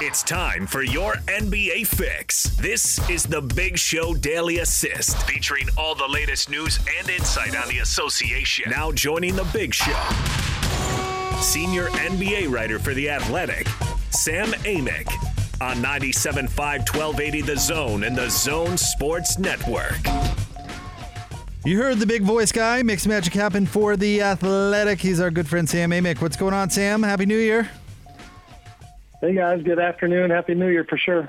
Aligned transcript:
It's 0.00 0.22
time 0.22 0.68
for 0.68 0.84
your 0.84 1.14
NBA 1.26 1.88
fix. 1.88 2.44
This 2.56 3.00
is 3.10 3.24
the 3.24 3.40
Big 3.40 3.76
Show 3.76 4.14
Daily 4.14 4.60
Assist, 4.60 5.20
featuring 5.24 5.66
all 5.76 5.96
the 5.96 6.06
latest 6.06 6.48
news 6.48 6.78
and 7.00 7.10
insight 7.10 7.56
on 7.56 7.68
the 7.68 7.78
association. 7.78 8.70
Now 8.70 8.92
joining 8.92 9.34
the 9.34 9.42
Big 9.52 9.74
Show, 9.74 10.00
senior 11.40 11.88
NBA 11.88 12.48
writer 12.48 12.78
for 12.78 12.94
The 12.94 13.10
Athletic, 13.10 13.66
Sam 14.10 14.52
Amick, 14.62 15.08
on 15.60 15.78
97.5 15.78 16.48
1280 16.48 17.40
The 17.40 17.56
Zone 17.56 18.04
and 18.04 18.16
The 18.16 18.30
Zone 18.30 18.76
Sports 18.76 19.36
Network. 19.40 19.98
You 21.64 21.76
heard 21.78 21.98
the 21.98 22.06
big 22.06 22.22
voice 22.22 22.52
guy. 22.52 22.84
Makes 22.84 23.08
magic 23.08 23.34
happen 23.34 23.66
for 23.66 23.96
the 23.96 24.22
athletic. 24.22 25.00
He's 25.00 25.18
our 25.18 25.32
good 25.32 25.48
friend 25.48 25.68
Sam 25.68 25.90
Amick. 25.90 26.22
What's 26.22 26.36
going 26.36 26.54
on, 26.54 26.70
Sam? 26.70 27.02
Happy 27.02 27.26
New 27.26 27.36
Year. 27.36 27.68
Hey 29.20 29.34
guys, 29.34 29.64
good 29.64 29.80
afternoon. 29.80 30.30
Happy 30.30 30.54
New 30.54 30.68
Year 30.68 30.84
for 30.84 30.96
sure. 30.96 31.28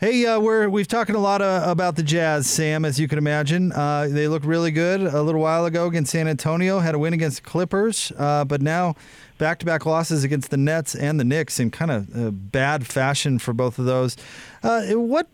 Hey, 0.00 0.24
uh, 0.24 0.40
we're 0.40 0.70
we've 0.70 0.88
talking 0.88 1.14
a 1.14 1.18
lot 1.18 1.42
uh, 1.42 1.62
about 1.66 1.96
the 1.96 2.02
Jazz, 2.02 2.48
Sam. 2.48 2.86
As 2.86 2.98
you 2.98 3.08
can 3.08 3.18
imagine, 3.18 3.72
uh, 3.72 4.08
they 4.10 4.26
looked 4.26 4.46
really 4.46 4.70
good 4.70 5.02
a 5.02 5.20
little 5.20 5.42
while 5.42 5.66
ago 5.66 5.86
against 5.86 6.12
San 6.12 6.26
Antonio. 6.26 6.78
Had 6.78 6.94
a 6.94 6.98
win 6.98 7.12
against 7.12 7.44
the 7.44 7.50
Clippers, 7.50 8.10
uh, 8.16 8.46
but 8.46 8.62
now 8.62 8.94
back-to-back 9.36 9.84
losses 9.84 10.24
against 10.24 10.50
the 10.50 10.56
Nets 10.56 10.94
and 10.94 11.20
the 11.20 11.24
Knicks 11.24 11.60
in 11.60 11.70
kind 11.70 11.90
of 11.90 12.16
uh, 12.16 12.30
bad 12.30 12.86
fashion 12.86 13.38
for 13.38 13.52
both 13.52 13.78
of 13.78 13.84
those. 13.84 14.16
What 14.62 15.28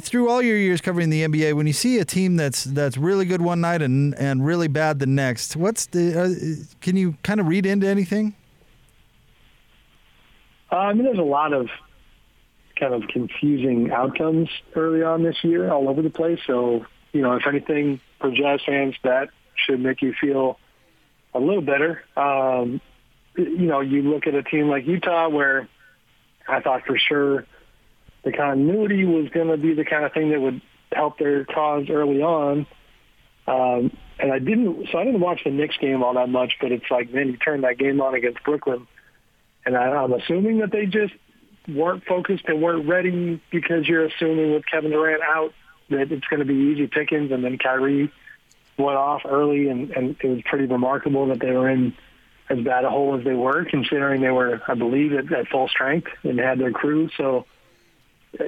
through 0.00 0.30
all 0.30 0.40
your 0.40 0.56
years 0.56 0.80
covering 0.80 1.10
the 1.10 1.26
NBA, 1.26 1.52
when 1.52 1.66
you 1.66 1.74
see 1.74 1.98
a 1.98 2.06
team 2.06 2.36
that's 2.36 2.64
that's 2.64 2.96
really 2.96 3.26
good 3.26 3.42
one 3.42 3.60
night 3.60 3.82
and 3.82 4.14
and 4.14 4.46
really 4.46 4.68
bad 4.68 5.00
the 5.00 5.06
next, 5.06 5.54
what's 5.54 5.84
the? 5.84 6.66
can 6.80 6.96
you 6.96 7.18
kind 7.22 7.40
of 7.40 7.46
read 7.46 7.66
into 7.66 7.86
anything? 7.86 8.34
Uh, 10.70 10.76
I 10.76 10.92
mean, 10.92 11.04
there's 11.04 11.18
a 11.18 11.22
lot 11.22 11.52
of 11.52 11.68
kind 12.78 12.94
of 12.94 13.08
confusing 13.08 13.90
outcomes 13.92 14.48
early 14.74 15.02
on 15.02 15.22
this 15.22 15.36
year 15.42 15.70
all 15.70 15.88
over 15.88 16.02
the 16.02 16.10
place. 16.10 16.40
So, 16.46 16.86
you 17.12 17.22
know, 17.22 17.34
if 17.34 17.46
anything, 17.46 18.00
for 18.20 18.30
Jazz 18.30 18.60
fans, 18.66 18.94
that 19.04 19.28
should 19.54 19.80
make 19.80 20.02
you 20.02 20.14
feel 20.20 20.58
a 21.32 21.38
little 21.38 21.62
better. 21.62 22.02
Um, 22.16 22.80
you 23.36 23.66
know, 23.66 23.80
you 23.80 24.02
look 24.02 24.26
at 24.26 24.34
a 24.34 24.42
team 24.42 24.68
like 24.68 24.86
Utah 24.86 25.28
where 25.28 25.68
I 26.48 26.60
thought 26.60 26.82
for 26.86 26.98
sure 26.98 27.46
the 28.24 28.32
continuity 28.32 29.04
was 29.04 29.28
going 29.30 29.48
to 29.48 29.56
be 29.56 29.74
the 29.74 29.84
kind 29.84 30.04
of 30.04 30.12
thing 30.12 30.30
that 30.30 30.40
would 30.40 30.60
help 30.92 31.18
their 31.18 31.44
cause 31.44 31.86
early 31.90 32.22
on. 32.22 32.66
Um, 33.46 33.96
and 34.18 34.32
I 34.32 34.38
didn't, 34.38 34.88
so 34.90 34.98
I 34.98 35.04
didn't 35.04 35.20
watch 35.20 35.42
the 35.44 35.50
Knicks 35.50 35.76
game 35.76 36.02
all 36.02 36.14
that 36.14 36.28
much, 36.28 36.54
but 36.60 36.72
it's 36.72 36.90
like, 36.90 37.12
man, 37.12 37.28
you 37.28 37.36
turn 37.36 37.60
that 37.62 37.78
game 37.78 38.00
on 38.00 38.14
against 38.14 38.42
Brooklyn 38.42 38.86
and 39.66 39.76
I, 39.76 39.88
I'm 39.88 40.12
assuming 40.12 40.58
that 40.58 40.70
they 40.70 40.86
just 40.86 41.14
weren't 41.68 42.04
focused 42.04 42.44
and 42.46 42.60
weren't 42.60 42.88
ready 42.88 43.40
because 43.50 43.88
you're 43.88 44.04
assuming 44.04 44.52
with 44.52 44.64
Kevin 44.70 44.90
Durant 44.90 45.22
out 45.22 45.54
that 45.90 46.12
it's 46.12 46.26
going 46.26 46.40
to 46.40 46.46
be 46.46 46.54
easy 46.54 46.86
pickings, 46.86 47.30
and 47.30 47.44
then 47.44 47.58
Kyrie 47.58 48.12
went 48.76 48.96
off 48.96 49.22
early, 49.24 49.68
and, 49.68 49.90
and 49.90 50.16
it 50.20 50.26
was 50.26 50.42
pretty 50.44 50.66
remarkable 50.66 51.26
that 51.28 51.40
they 51.40 51.52
were 51.52 51.68
in 51.68 51.94
as 52.50 52.58
bad 52.58 52.84
a 52.84 52.90
hole 52.90 53.18
as 53.18 53.24
they 53.24 53.34
were, 53.34 53.64
considering 53.64 54.20
they 54.20 54.30
were, 54.30 54.60
I 54.68 54.74
believe, 54.74 55.12
at, 55.14 55.32
at 55.32 55.48
full 55.48 55.68
strength 55.68 56.08
and 56.22 56.38
had 56.38 56.58
their 56.58 56.72
crew. 56.72 57.08
So, 57.16 57.46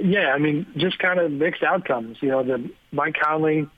yeah, 0.03 0.33
I 0.34 0.39
mean, 0.39 0.67
just 0.77 0.98
kind 0.98 1.19
of 1.19 1.33
mixed 1.33 1.62
outcomes. 1.62 2.19
You 2.20 2.28
know, 2.28 2.42
the 2.42 2.70
Mike 2.92 3.17
Conley 3.23 3.69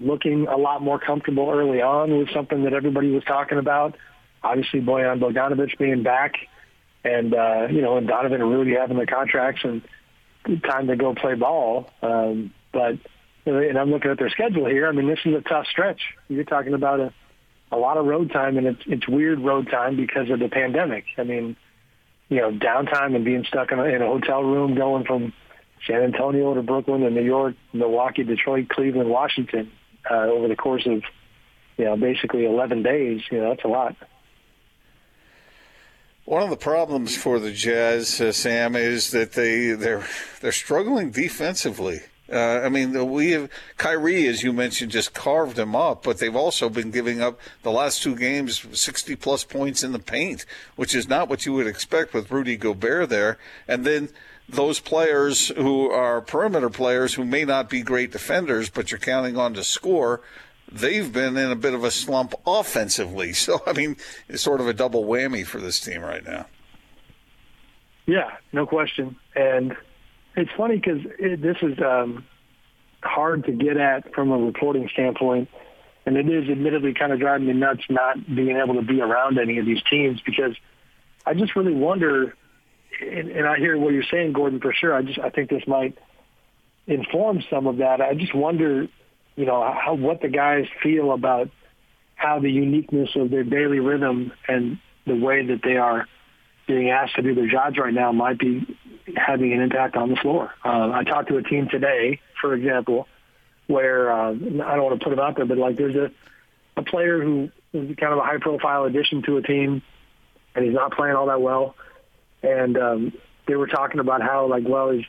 looking 0.00 0.46
a 0.48 0.56
lot 0.56 0.82
more 0.82 0.98
comfortable 0.98 1.50
early 1.50 1.80
on 1.80 2.16
was 2.18 2.28
something 2.32 2.64
that 2.64 2.72
everybody 2.72 3.10
was 3.10 3.24
talking 3.24 3.58
about. 3.58 3.96
Obviously, 4.42 4.80
Bojan 4.80 5.20
Bogdanovic 5.20 5.78
being 5.78 6.02
back 6.02 6.34
and 7.06 7.34
uh, 7.34 7.68
you 7.70 7.82
know, 7.82 7.96
and 7.96 8.06
Donovan 8.06 8.40
and 8.40 8.50
Rudy 8.50 8.74
having 8.74 8.96
their 8.96 9.06
contracts 9.06 9.62
and 9.64 9.82
time 10.62 10.88
to 10.88 10.96
go 10.96 11.14
play 11.14 11.34
ball. 11.34 11.90
Um, 12.02 12.52
but 12.72 12.98
and 13.44 13.78
I'm 13.78 13.90
looking 13.90 14.10
at 14.10 14.18
their 14.18 14.30
schedule 14.30 14.66
here. 14.66 14.88
I 14.88 14.92
mean, 14.92 15.06
this 15.06 15.20
is 15.24 15.34
a 15.34 15.40
tough 15.40 15.66
stretch. 15.66 16.00
You're 16.28 16.44
talking 16.44 16.74
about 16.74 17.00
a 17.00 17.12
a 17.72 17.76
lot 17.76 17.96
of 17.96 18.06
road 18.06 18.32
time, 18.32 18.58
and 18.58 18.66
it's 18.66 18.82
it's 18.86 19.08
weird 19.08 19.40
road 19.40 19.68
time 19.70 19.96
because 19.96 20.30
of 20.30 20.38
the 20.38 20.48
pandemic. 20.48 21.04
I 21.18 21.24
mean, 21.24 21.56
you 22.28 22.38
know, 22.38 22.50
downtime 22.50 23.14
and 23.14 23.24
being 23.24 23.44
stuck 23.44 23.72
in 23.72 23.78
a, 23.78 23.84
in 23.84 24.02
a 24.02 24.06
hotel 24.06 24.42
room, 24.42 24.74
going 24.74 25.04
from 25.04 25.32
San 25.86 26.02
Antonio 26.02 26.54
to 26.54 26.62
Brooklyn 26.62 27.02
to 27.02 27.10
New 27.10 27.24
York, 27.24 27.54
Milwaukee, 27.72 28.24
Detroit, 28.24 28.68
Cleveland, 28.68 29.10
Washington, 29.10 29.70
uh, 30.10 30.14
over 30.14 30.48
the 30.48 30.56
course 30.56 30.86
of 30.86 31.02
you 31.76 31.84
know 31.84 31.96
basically 31.96 32.44
11 32.46 32.82
days. 32.82 33.22
You 33.30 33.38
know, 33.38 33.50
that's 33.50 33.64
a 33.64 33.68
lot. 33.68 33.96
One 36.26 36.42
of 36.42 36.50
the 36.50 36.56
problems 36.56 37.16
for 37.16 37.38
the 37.38 37.52
Jazz, 37.52 38.20
uh, 38.20 38.32
Sam, 38.32 38.74
is 38.74 39.12
that 39.12 39.34
they 39.34 39.70
they're 39.70 40.04
they're 40.40 40.50
struggling 40.50 41.12
defensively. 41.12 42.00
Uh, 42.28 42.62
I 42.64 42.68
mean, 42.68 43.12
we 43.12 43.30
have 43.30 43.48
Kyrie, 43.76 44.26
as 44.26 44.42
you 44.42 44.52
mentioned, 44.52 44.90
just 44.90 45.14
carved 45.14 45.54
them 45.54 45.76
up, 45.76 46.02
but 46.02 46.18
they've 46.18 46.34
also 46.34 46.68
been 46.68 46.90
giving 46.90 47.22
up 47.22 47.38
the 47.62 47.70
last 47.70 48.02
two 48.02 48.16
games 48.16 48.66
60 48.72 49.14
plus 49.14 49.44
points 49.44 49.84
in 49.84 49.92
the 49.92 50.00
paint, 50.00 50.44
which 50.74 50.96
is 50.96 51.08
not 51.08 51.28
what 51.28 51.46
you 51.46 51.52
would 51.52 51.68
expect 51.68 52.12
with 52.12 52.32
Rudy 52.32 52.56
Gobert 52.56 53.08
there. 53.08 53.38
And 53.68 53.84
then 53.84 54.08
those 54.48 54.80
players 54.80 55.50
who 55.50 55.88
are 55.92 56.20
perimeter 56.20 56.70
players 56.70 57.14
who 57.14 57.24
may 57.24 57.44
not 57.44 57.70
be 57.70 57.82
great 57.82 58.10
defenders, 58.10 58.68
but 58.68 58.90
you're 58.90 58.98
counting 58.98 59.36
on 59.36 59.54
to 59.54 59.62
score, 59.62 60.22
they've 60.70 61.12
been 61.12 61.36
in 61.36 61.50
a 61.50 61.56
bit 61.56 61.74
of 61.74 61.84
a 61.84 61.90
slump 61.90 62.34
offensively. 62.46 63.32
So, 63.46 63.60
I 63.66 63.72
mean, 63.72 63.96
it's 64.28 64.42
sort 64.42 64.60
of 64.60 64.66
a 64.66 64.72
double 64.72 65.04
whammy 65.04 65.46
for 65.46 65.60
this 65.60 65.78
team 65.78 66.00
right 66.02 66.24
now. 66.24 66.46
Yeah, 68.06 68.36
no 68.52 68.66
question. 68.66 69.16
And 69.34 69.76
it's 70.36 70.50
funny 70.56 70.76
because 70.76 71.00
it, 71.18 71.40
this 71.42 71.56
is 71.62 71.78
um, 71.80 72.24
hard 73.02 73.44
to 73.44 73.52
get 73.52 73.76
at 73.76 74.14
from 74.14 74.30
a 74.32 74.38
reporting 74.38 74.88
standpoint. 74.92 75.48
And 76.06 76.16
it 76.16 76.28
is 76.28 76.48
admittedly 76.48 76.94
kind 76.94 77.12
of 77.12 77.18
driving 77.18 77.48
me 77.48 77.52
nuts 77.52 77.82
not 77.88 78.24
being 78.26 78.56
able 78.56 78.74
to 78.74 78.82
be 78.82 79.00
around 79.00 79.38
any 79.38 79.58
of 79.58 79.66
these 79.66 79.82
teams 79.90 80.20
because 80.24 80.56
I 81.24 81.34
just 81.34 81.56
really 81.56 81.74
wonder, 81.74 82.34
and, 83.00 83.30
and 83.30 83.46
I 83.46 83.58
hear 83.58 83.76
what 83.76 83.92
you're 83.92 84.04
saying, 84.10 84.32
Gordon, 84.32 84.60
for 84.60 84.72
sure. 84.72 84.94
I 84.94 85.02
just 85.02 85.18
I 85.18 85.30
think 85.30 85.50
this 85.50 85.66
might 85.66 85.98
inform 86.86 87.42
some 87.50 87.66
of 87.66 87.78
that. 87.78 88.00
I 88.00 88.14
just 88.14 88.34
wonder 88.34 88.86
you 89.36 89.44
know, 89.44 89.62
how, 89.62 89.94
what 89.94 90.20
the 90.20 90.28
guys 90.28 90.66
feel 90.82 91.12
about 91.12 91.50
how 92.14 92.40
the 92.40 92.50
uniqueness 92.50 93.10
of 93.14 93.30
their 93.30 93.44
daily 93.44 93.78
rhythm 93.78 94.32
and 94.48 94.78
the 95.06 95.14
way 95.14 95.46
that 95.46 95.60
they 95.62 95.76
are 95.76 96.06
being 96.66 96.90
asked 96.90 97.14
to 97.16 97.22
do 97.22 97.34
their 97.34 97.48
jobs 97.48 97.78
right 97.78 97.94
now 97.94 98.10
might 98.10 98.38
be 98.38 98.76
having 99.14 99.52
an 99.52 99.60
impact 99.60 99.94
on 99.96 100.10
the 100.10 100.16
floor. 100.16 100.52
Uh, 100.64 100.90
I 100.92 101.04
talked 101.04 101.28
to 101.28 101.36
a 101.36 101.42
team 101.42 101.68
today, 101.70 102.20
for 102.40 102.54
example, 102.54 103.06
where 103.66 104.10
uh, 104.10 104.30
I 104.30 104.32
don't 104.34 104.82
want 104.82 104.98
to 104.98 105.04
put 105.04 105.10
them 105.10 105.20
out 105.20 105.36
there, 105.36 105.44
but 105.44 105.58
like 105.58 105.76
there's 105.76 105.94
a, 105.94 106.10
a 106.76 106.82
player 106.82 107.22
who 107.22 107.50
is 107.72 107.96
kind 107.96 108.12
of 108.12 108.18
a 108.18 108.22
high 108.22 108.38
profile 108.38 108.84
addition 108.84 109.22
to 109.22 109.36
a 109.36 109.42
team 109.42 109.82
and 110.54 110.64
he's 110.64 110.74
not 110.74 110.92
playing 110.92 111.14
all 111.14 111.26
that 111.26 111.40
well. 111.40 111.76
And 112.42 112.76
um, 112.78 113.12
they 113.46 113.54
were 113.54 113.66
talking 113.66 114.00
about 114.00 114.22
how 114.22 114.48
like, 114.48 114.64
well, 114.66 114.90
his 114.90 115.04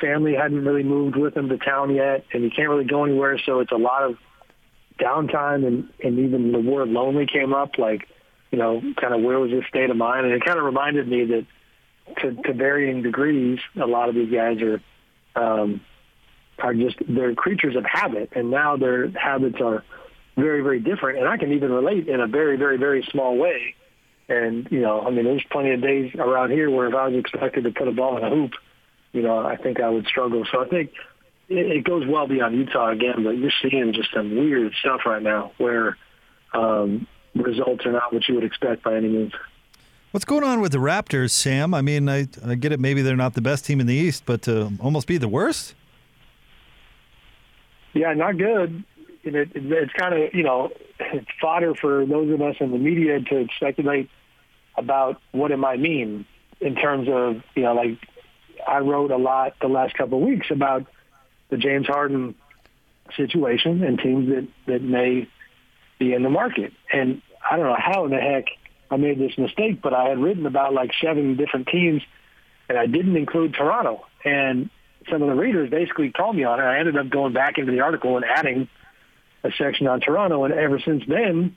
family 0.00 0.34
hadn't 0.34 0.64
really 0.64 0.82
moved 0.82 1.16
with 1.16 1.36
him 1.36 1.48
to 1.48 1.58
town 1.58 1.94
yet, 1.94 2.24
and 2.32 2.42
he 2.42 2.50
can't 2.50 2.68
really 2.68 2.84
go 2.84 3.04
anywhere. 3.04 3.38
So 3.44 3.60
it's 3.60 3.72
a 3.72 3.76
lot 3.76 4.02
of 4.04 4.16
downtime, 4.98 5.66
and 5.66 5.88
and 6.02 6.18
even 6.18 6.52
the 6.52 6.60
word 6.60 6.88
lonely 6.88 7.26
came 7.26 7.52
up. 7.52 7.78
Like, 7.78 8.08
you 8.50 8.58
know, 8.58 8.80
kind 9.00 9.14
of 9.14 9.22
where 9.22 9.38
was 9.38 9.50
his 9.50 9.64
state 9.68 9.90
of 9.90 9.96
mind? 9.96 10.26
And 10.26 10.34
it 10.34 10.44
kind 10.44 10.58
of 10.58 10.64
reminded 10.64 11.08
me 11.08 11.24
that 11.26 11.46
to, 12.22 12.42
to 12.42 12.52
varying 12.52 13.02
degrees, 13.02 13.60
a 13.80 13.86
lot 13.86 14.08
of 14.08 14.14
these 14.14 14.32
guys 14.32 14.58
are 14.62 14.80
um, 15.36 15.80
are 16.58 16.74
just 16.74 16.96
they're 17.08 17.34
creatures 17.34 17.76
of 17.76 17.84
habit, 17.84 18.30
and 18.34 18.50
now 18.50 18.76
their 18.76 19.10
habits 19.10 19.60
are 19.60 19.84
very 20.36 20.62
very 20.62 20.80
different. 20.80 21.18
And 21.18 21.28
I 21.28 21.36
can 21.36 21.52
even 21.52 21.72
relate 21.72 22.08
in 22.08 22.20
a 22.20 22.26
very 22.26 22.56
very 22.56 22.76
very 22.76 23.06
small 23.10 23.36
way. 23.36 23.74
And 24.28 24.68
you 24.70 24.80
know, 24.80 25.00
I 25.00 25.10
mean, 25.10 25.24
there's 25.24 25.44
plenty 25.50 25.72
of 25.72 25.82
days 25.82 26.14
around 26.14 26.50
here 26.50 26.70
where 26.70 26.88
if 26.88 26.94
I 26.94 27.08
was 27.08 27.18
expected 27.18 27.64
to 27.64 27.70
put 27.70 27.88
a 27.88 27.92
ball 27.92 28.16
in 28.16 28.24
a 28.24 28.30
hoop 28.30 28.52
you 29.12 29.22
know, 29.22 29.38
I 29.38 29.56
think 29.56 29.80
I 29.80 29.88
would 29.88 30.06
struggle. 30.06 30.44
So 30.50 30.64
I 30.64 30.68
think 30.68 30.92
it, 31.48 31.66
it 31.66 31.84
goes 31.84 32.06
well 32.06 32.26
beyond 32.26 32.56
Utah 32.56 32.90
again, 32.90 33.24
but 33.24 33.30
you're 33.30 33.52
seeing 33.62 33.92
just 33.92 34.12
some 34.14 34.36
weird 34.36 34.72
stuff 34.80 35.00
right 35.04 35.22
now 35.22 35.52
where 35.58 35.96
um, 36.52 37.06
results 37.34 37.84
are 37.86 37.92
not 37.92 38.12
what 38.12 38.28
you 38.28 38.34
would 38.34 38.44
expect 38.44 38.82
by 38.82 38.96
any 38.96 39.08
means. 39.08 39.32
What's 40.12 40.24
going 40.24 40.42
on 40.42 40.60
with 40.60 40.72
the 40.72 40.78
Raptors, 40.78 41.30
Sam? 41.30 41.72
I 41.72 41.82
mean, 41.82 42.08
I, 42.08 42.26
I 42.44 42.56
get 42.56 42.72
it. 42.72 42.80
Maybe 42.80 43.02
they're 43.02 43.16
not 43.16 43.34
the 43.34 43.40
best 43.40 43.64
team 43.64 43.80
in 43.80 43.86
the 43.86 43.94
East, 43.94 44.24
but 44.26 44.42
to 44.42 44.72
almost 44.80 45.06
be 45.06 45.18
the 45.18 45.28
worst. 45.28 45.74
Yeah, 47.92 48.12
not 48.14 48.36
good. 48.36 48.84
It, 49.22 49.34
it, 49.34 49.50
it's 49.54 49.92
kind 49.92 50.14
of 50.14 50.34
you 50.34 50.42
know 50.42 50.70
it's 50.98 51.26
fodder 51.40 51.74
for 51.74 52.06
those 52.06 52.32
of 52.32 52.40
us 52.40 52.56
in 52.60 52.72
the 52.72 52.78
media 52.78 53.20
to 53.20 53.46
speculate 53.56 54.08
about 54.76 55.20
what 55.32 55.50
it 55.50 55.58
might 55.58 55.78
mean 55.78 56.24
in 56.60 56.74
terms 56.74 57.08
of 57.08 57.42
you 57.54 57.62
know 57.62 57.74
like 57.74 57.98
I 58.66 58.78
wrote 58.78 59.10
a 59.10 59.16
lot 59.16 59.54
the 59.60 59.68
last 59.68 59.94
couple 59.94 60.18
of 60.18 60.24
weeks 60.24 60.48
about 60.50 60.86
the 61.48 61.56
James 61.56 61.86
Harden 61.86 62.34
situation 63.16 63.82
and 63.82 63.98
teams 63.98 64.28
that, 64.28 64.48
that 64.66 64.82
may 64.82 65.28
be 65.98 66.12
in 66.14 66.22
the 66.22 66.30
market. 66.30 66.72
And 66.92 67.22
I 67.48 67.56
don't 67.56 67.66
know 67.66 67.76
how 67.78 68.04
in 68.04 68.10
the 68.10 68.18
heck 68.18 68.46
I 68.90 68.96
made 68.96 69.18
this 69.18 69.36
mistake, 69.36 69.82
but 69.82 69.92
I 69.92 70.08
had 70.08 70.18
written 70.18 70.46
about 70.46 70.72
like 70.72 70.92
seven 71.02 71.36
different 71.36 71.68
teams 71.68 72.02
and 72.68 72.78
I 72.78 72.86
didn't 72.86 73.16
include 73.16 73.54
Toronto. 73.54 74.06
And 74.24 74.70
some 75.10 75.22
of 75.22 75.28
the 75.28 75.34
readers 75.34 75.70
basically 75.70 76.10
called 76.10 76.36
me 76.36 76.44
on 76.44 76.60
it. 76.60 76.62
I 76.62 76.78
ended 76.78 76.96
up 76.96 77.10
going 77.10 77.32
back 77.32 77.58
into 77.58 77.72
the 77.72 77.80
article 77.80 78.16
and 78.16 78.24
adding 78.24 78.68
a 79.42 79.50
section 79.58 79.86
on 79.86 80.00
Toronto, 80.00 80.44
and 80.44 80.52
ever 80.54 80.78
since 80.78 81.02
then, 81.08 81.56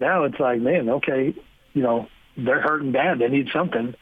now 0.00 0.24
it's 0.24 0.38
like, 0.40 0.60
man, 0.60 0.88
okay, 0.88 1.34
you 1.72 1.82
know, 1.82 2.08
they're 2.36 2.60
hurting 2.60 2.92
bad. 2.92 3.20
They 3.20 3.28
need 3.28 3.48
something. 3.52 3.94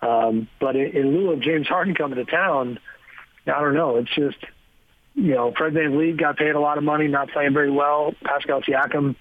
Um, 0.00 0.48
but 0.60 0.76
in, 0.76 0.96
in 0.96 1.16
lieu 1.16 1.32
of 1.32 1.40
James 1.40 1.66
Harden 1.66 1.94
coming 1.94 2.16
to 2.16 2.24
town, 2.24 2.78
I 3.46 3.60
don't 3.60 3.74
know. 3.74 3.96
It's 3.96 4.14
just, 4.14 4.38
you 5.14 5.34
know, 5.34 5.52
Fred 5.56 5.74
VanVleet 5.74 6.18
got 6.18 6.36
paid 6.36 6.54
a 6.54 6.60
lot 6.60 6.78
of 6.78 6.84
money, 6.84 7.08
not 7.08 7.30
playing 7.30 7.54
very 7.54 7.70
well. 7.70 8.14
Pascal 8.22 8.62
Siakam, 8.62 9.16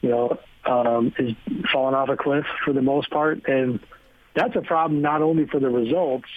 you 0.00 0.10
know, 0.10 0.38
um, 0.64 1.14
is 1.18 1.34
falling 1.72 1.94
off 1.94 2.08
a 2.08 2.16
cliff 2.16 2.44
for 2.64 2.72
the 2.72 2.82
most 2.82 3.10
part. 3.10 3.48
And 3.48 3.80
that's 4.34 4.54
a 4.56 4.62
problem 4.62 5.00
not 5.00 5.22
only 5.22 5.46
for 5.46 5.60
the 5.60 5.70
results 5.70 6.28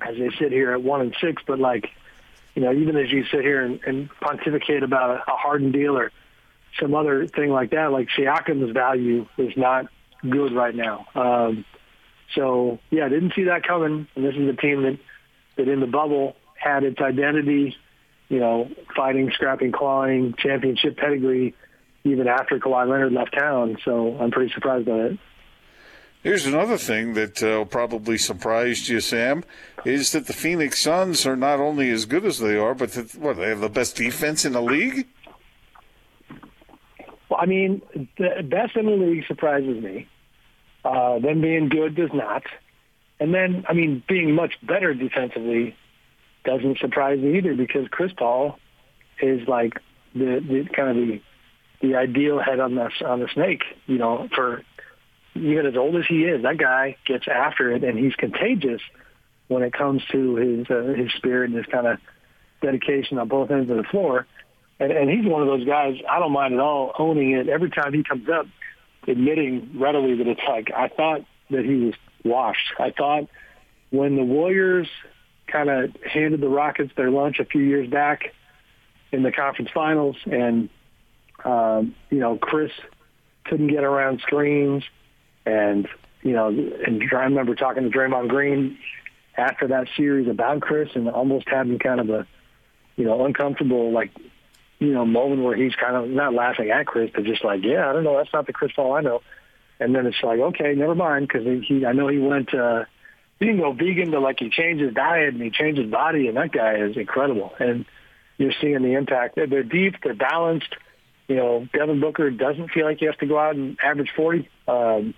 as 0.00 0.16
they 0.16 0.30
sit 0.38 0.52
here 0.52 0.72
at 0.72 0.82
one 0.82 1.00
and 1.00 1.16
six, 1.20 1.42
but 1.46 1.58
like, 1.58 1.88
you 2.54 2.62
know, 2.62 2.72
even 2.72 2.96
as 2.96 3.10
you 3.10 3.24
sit 3.24 3.40
here 3.40 3.64
and, 3.64 3.80
and 3.84 4.10
pontificate 4.20 4.82
about 4.82 5.10
a, 5.10 5.32
a 5.32 5.36
Harden 5.36 5.72
deal 5.72 5.96
or 5.96 6.12
some 6.78 6.94
other 6.94 7.26
thing 7.26 7.50
like 7.50 7.70
that, 7.70 7.92
like 7.92 8.08
Siakam's 8.16 8.72
value 8.72 9.26
is 9.38 9.56
not 9.56 9.86
good 10.28 10.52
right 10.52 10.74
now. 10.74 11.06
Um, 11.14 11.64
so 12.34 12.78
yeah, 12.90 13.06
I 13.06 13.08
didn't 13.08 13.34
see 13.34 13.44
that 13.44 13.66
coming. 13.66 14.06
And 14.14 14.24
this 14.24 14.34
is 14.34 14.48
a 14.48 14.56
team 14.56 14.82
that, 14.82 14.98
that 15.56 15.68
in 15.68 15.80
the 15.80 15.86
bubble 15.86 16.36
had 16.54 16.84
its 16.84 17.00
identity, 17.00 17.76
you 18.28 18.38
know, 18.40 18.70
fighting, 18.94 19.30
scrapping, 19.32 19.72
clawing, 19.72 20.34
championship 20.38 20.96
pedigree, 20.96 21.54
even 22.04 22.28
after 22.28 22.58
Kawhi 22.58 22.88
Leonard 22.88 23.12
left 23.12 23.34
town. 23.36 23.78
So 23.84 24.16
I'm 24.18 24.30
pretty 24.30 24.52
surprised 24.52 24.86
by 24.86 24.92
it. 24.92 25.18
Here's 26.22 26.46
another 26.46 26.78
thing 26.78 27.14
that 27.14 27.42
uh, 27.42 27.64
probably 27.64 28.16
surprised 28.16 28.88
you, 28.88 29.00
Sam, 29.00 29.42
is 29.84 30.12
that 30.12 30.28
the 30.28 30.32
Phoenix 30.32 30.78
Suns 30.78 31.26
are 31.26 31.34
not 31.34 31.58
only 31.58 31.90
as 31.90 32.04
good 32.04 32.24
as 32.24 32.38
they 32.38 32.56
are, 32.56 32.74
but 32.74 32.92
that, 32.92 33.16
what 33.16 33.38
they 33.38 33.48
have 33.48 33.58
the 33.58 33.68
best 33.68 33.96
defense 33.96 34.44
in 34.44 34.52
the 34.52 34.62
league. 34.62 35.08
Well, 37.28 37.40
I 37.40 37.46
mean, 37.46 37.82
the 38.18 38.46
best 38.48 38.76
in 38.76 38.86
the 38.86 38.92
league 38.92 39.26
surprises 39.26 39.82
me. 39.82 40.06
Uh, 40.84 41.18
them 41.18 41.40
being 41.40 41.68
good 41.68 41.94
does 41.94 42.10
not. 42.12 42.42
And 43.20 43.32
then, 43.32 43.64
I 43.68 43.72
mean, 43.72 44.02
being 44.08 44.34
much 44.34 44.54
better 44.62 44.94
defensively 44.94 45.76
doesn't 46.44 46.78
surprise 46.78 47.20
me 47.20 47.38
either 47.38 47.54
because 47.54 47.86
Chris 47.88 48.12
Paul 48.16 48.58
is 49.20 49.46
like 49.46 49.74
the, 50.14 50.40
the 50.40 50.68
kind 50.74 50.90
of 50.90 50.96
the 50.96 51.20
the 51.80 51.96
ideal 51.96 52.38
head 52.38 52.60
on 52.60 52.74
the 52.74 52.90
on 53.04 53.20
the 53.20 53.28
snake. 53.32 53.62
You 53.86 53.98
know, 53.98 54.28
for 54.34 54.62
even 55.34 55.66
as 55.66 55.76
old 55.76 55.96
as 55.96 56.04
he 56.08 56.24
is, 56.24 56.42
that 56.42 56.58
guy 56.58 56.96
gets 57.06 57.26
after 57.28 57.72
it, 57.72 57.84
and 57.84 57.98
he's 57.98 58.14
contagious 58.14 58.80
when 59.48 59.62
it 59.62 59.72
comes 59.72 60.02
to 60.10 60.36
his 60.36 60.66
uh, 60.70 60.94
his 60.96 61.12
spirit 61.12 61.50
and 61.50 61.56
his 61.56 61.66
kind 61.66 61.86
of 61.86 61.98
dedication 62.60 63.18
on 63.18 63.28
both 63.28 63.50
ends 63.50 63.70
of 63.70 63.76
the 63.76 63.84
floor. 63.84 64.26
And, 64.80 64.90
and 64.90 65.10
he's 65.10 65.26
one 65.26 65.42
of 65.42 65.48
those 65.48 65.64
guys. 65.66 65.96
I 66.08 66.18
don't 66.18 66.32
mind 66.32 66.54
at 66.54 66.60
all 66.60 66.92
owning 66.98 67.32
it 67.32 67.48
every 67.48 67.70
time 67.70 67.92
he 67.92 68.02
comes 68.02 68.28
up, 68.28 68.46
admitting 69.06 69.78
readily 69.78 70.16
that 70.16 70.26
it's 70.26 70.40
like 70.48 70.70
I 70.74 70.88
thought 70.88 71.24
that 71.50 71.64
he 71.64 71.74
was 71.74 71.94
washed. 72.24 72.72
I 72.78 72.90
thought 72.90 73.28
when 73.90 74.16
the 74.16 74.24
Warriors 74.24 74.88
kind 75.46 75.68
of 75.68 75.94
handed 76.02 76.40
the 76.40 76.48
Rockets 76.48 76.92
their 76.96 77.10
lunch 77.10 77.38
a 77.38 77.44
few 77.44 77.62
years 77.62 77.88
back 77.88 78.32
in 79.10 79.22
the 79.22 79.32
conference 79.32 79.70
finals, 79.72 80.16
and 80.24 80.68
um, 81.44 81.94
you 82.10 82.18
know 82.18 82.36
Chris 82.36 82.72
couldn't 83.44 83.68
get 83.68 83.84
around 83.84 84.20
screens, 84.20 84.84
and 85.44 85.88
you 86.22 86.32
know, 86.32 86.48
and 86.48 87.02
I 87.12 87.24
remember 87.24 87.54
talking 87.54 87.82
to 87.82 87.90
Draymond 87.90 88.28
Green 88.28 88.78
after 89.36 89.68
that 89.68 89.88
series 89.96 90.28
about 90.28 90.60
Chris, 90.60 90.90
and 90.94 91.08
almost 91.08 91.48
having 91.48 91.78
kind 91.78 92.00
of 92.00 92.10
a 92.10 92.26
you 92.96 93.04
know 93.04 93.24
uncomfortable 93.24 93.92
like 93.92 94.10
you 94.82 94.92
know 94.92 95.04
moment 95.06 95.42
where 95.42 95.56
he's 95.56 95.74
kind 95.74 95.96
of 95.96 96.08
not 96.08 96.34
laughing 96.34 96.70
at 96.70 96.86
Chris, 96.86 97.10
but 97.14 97.24
just 97.24 97.44
like, 97.44 97.62
yeah, 97.62 97.88
I 97.88 97.92
don't 97.92 98.04
know, 98.04 98.16
that's 98.16 98.32
not 98.32 98.46
the 98.46 98.52
Chris 98.52 98.72
Paul 98.74 98.94
I 98.94 99.00
know. 99.00 99.22
And 99.80 99.94
then 99.94 100.06
it's 100.06 100.22
like, 100.22 100.38
okay, 100.38 100.74
never 100.74 100.94
mind, 100.94 101.28
because 101.28 101.44
he, 101.44 101.60
he, 101.60 101.86
I 101.86 101.92
know 101.92 102.08
he 102.08 102.18
went. 102.18 102.54
uh 102.54 102.84
he 103.38 103.46
didn't 103.46 103.60
go 103.60 103.72
vegan, 103.72 104.12
but 104.12 104.22
like 104.22 104.38
he 104.38 104.50
changed 104.50 104.80
his 104.80 104.94
diet 104.94 105.34
and 105.34 105.42
he 105.42 105.50
changed 105.50 105.80
his 105.80 105.90
body, 105.90 106.28
and 106.28 106.36
that 106.36 106.52
guy 106.52 106.76
is 106.76 106.96
incredible. 106.96 107.52
And 107.58 107.86
you're 108.38 108.52
seeing 108.60 108.80
the 108.82 108.94
impact. 108.94 109.34
They're 109.34 109.64
deep, 109.64 109.96
they're 110.02 110.14
balanced. 110.14 110.76
You 111.26 111.36
know, 111.36 111.68
Devin 111.72 112.00
Booker 112.00 112.30
doesn't 112.30 112.70
feel 112.70 112.84
like 112.84 112.98
he 112.98 113.06
has 113.06 113.16
to 113.16 113.26
go 113.26 113.38
out 113.38 113.56
and 113.56 113.76
average 113.82 114.12
40. 114.14 114.48
Um, 114.68 115.14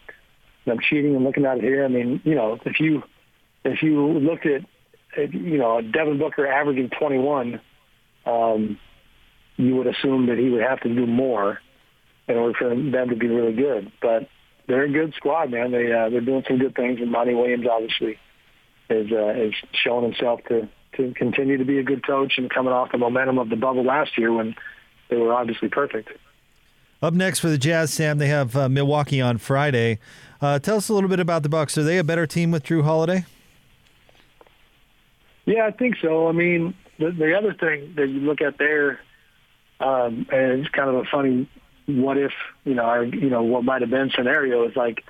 I'm 0.66 0.80
cheating 0.80 1.14
and 1.14 1.24
looking 1.24 1.44
at 1.44 1.58
it 1.58 1.64
here. 1.64 1.84
I 1.84 1.88
mean, 1.88 2.22
you 2.24 2.34
know, 2.34 2.58
if 2.64 2.80
you 2.80 3.02
if 3.62 3.82
you 3.82 4.06
looked 4.06 4.46
at, 4.46 4.62
at 5.18 5.34
you 5.34 5.58
know 5.58 5.82
Devin 5.82 6.18
Booker 6.18 6.46
averaging 6.46 6.90
21, 6.98 7.60
um, 8.24 8.78
you 9.56 9.76
would 9.76 9.86
assume 9.86 10.26
that 10.26 10.38
he 10.38 10.50
would 10.50 10.62
have 10.62 10.80
to 10.80 10.88
do 10.88 11.06
more 11.06 11.60
in 12.26 12.36
order 12.36 12.54
for 12.58 12.68
them 12.68 13.08
to 13.10 13.16
be 13.16 13.28
really 13.28 13.54
good. 13.54 13.92
But 14.00 14.28
they're 14.66 14.84
a 14.84 14.88
good 14.92 15.14
squad, 15.14 15.50
man. 15.50 15.72
They 15.72 15.92
uh, 15.92 16.08
they're 16.10 16.20
doing 16.20 16.44
some 16.48 16.58
good 16.58 16.74
things, 16.74 17.00
and 17.00 17.10
Monty 17.10 17.34
Williams 17.34 17.66
obviously 17.70 18.18
is 18.90 19.10
uh, 19.12 19.30
is 19.30 19.54
showing 19.72 20.04
himself 20.04 20.40
to 20.48 20.68
to 20.96 21.12
continue 21.14 21.58
to 21.58 21.64
be 21.64 21.78
a 21.78 21.82
good 21.82 22.06
coach 22.06 22.34
and 22.38 22.50
coming 22.50 22.72
off 22.72 22.92
the 22.92 22.98
momentum 22.98 23.38
of 23.38 23.48
the 23.48 23.56
bubble 23.56 23.84
last 23.84 24.16
year 24.16 24.32
when 24.32 24.54
they 25.10 25.16
were 25.16 25.32
obviously 25.32 25.68
perfect. 25.68 26.10
Up 27.02 27.12
next 27.12 27.40
for 27.40 27.48
the 27.48 27.58
Jazz, 27.58 27.92
Sam, 27.92 28.18
they 28.18 28.28
have 28.28 28.56
uh, 28.56 28.68
Milwaukee 28.68 29.20
on 29.20 29.38
Friday. 29.38 29.98
Uh, 30.40 30.58
tell 30.58 30.76
us 30.76 30.88
a 30.88 30.94
little 30.94 31.10
bit 31.10 31.20
about 31.20 31.42
the 31.42 31.48
Bucks. 31.48 31.76
Are 31.76 31.82
they 31.82 31.98
a 31.98 32.04
better 32.04 32.26
team 32.26 32.50
with 32.50 32.62
Jrue 32.62 32.84
Holiday? 32.84 33.26
Yeah, 35.44 35.66
I 35.66 35.70
think 35.72 35.96
so. 36.00 36.28
I 36.28 36.32
mean, 36.32 36.74
the, 36.98 37.10
the 37.10 37.36
other 37.36 37.52
thing 37.52 37.92
that 37.96 38.08
you 38.08 38.20
look 38.20 38.40
at 38.40 38.56
there, 38.58 39.00
um, 39.80 40.26
and 40.30 40.60
it's 40.60 40.68
kind 40.70 40.88
of 40.88 40.96
a 40.96 41.04
funny 41.04 41.48
what 41.86 42.16
if, 42.16 42.32
you 42.64 42.74
know, 42.74 42.88
or, 42.88 43.04
you 43.04 43.28
know, 43.28 43.42
what 43.42 43.64
might 43.64 43.82
have 43.82 43.90
been 43.90 44.10
scenario 44.14 44.66
is 44.68 44.76
like, 44.76 45.04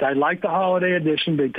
I 0.00 0.12
like 0.12 0.42
the 0.42 0.48
holiday 0.48 0.92
edition 0.92 1.36
big 1.36 1.54
time. 1.54 1.58